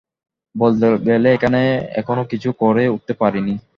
বলতে 0.55 0.85
গেলে 1.07 1.27
এখানে 1.33 1.59
এখনও 1.99 2.23
কিছুই 2.31 2.55
করে 2.61 2.83
উঠতে 2.95 3.13
পারিনি। 3.21 3.53